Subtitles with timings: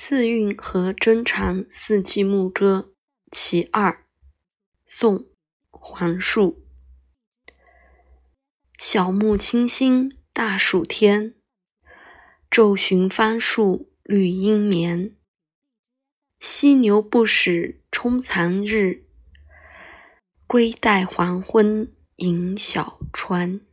[0.00, 2.94] 次韵和真长四季牧歌
[3.32, 4.06] 其二，
[4.86, 5.16] 宋·
[5.70, 6.64] 黄树。
[8.78, 11.34] 小木清新大暑天，
[12.48, 15.16] 昼寻芳树绿阴眠。
[16.38, 19.04] 犀牛不使冲残日，
[20.46, 23.67] 归待黄昏迎小川。